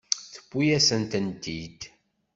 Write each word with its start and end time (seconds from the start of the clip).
Tewwi-yasen-tent-id. 0.33 1.79